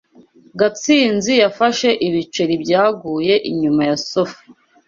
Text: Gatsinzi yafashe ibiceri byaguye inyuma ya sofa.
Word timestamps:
Gatsinzi 0.59 1.31
yafashe 1.43 1.89
ibiceri 2.07 2.53
byaguye 2.63 3.33
inyuma 3.49 3.81
ya 3.89 3.97
sofa. 4.09 4.39